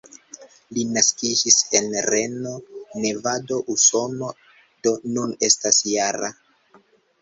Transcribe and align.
Li 0.77 0.85
naskiĝis 0.95 1.57
en 1.81 1.91
Reno, 2.07 2.55
Nevado, 3.05 3.63
Usono, 3.77 4.35
do 4.85 4.99
nun 5.17 5.41
estas 5.53 5.85
-jara. 5.89 6.37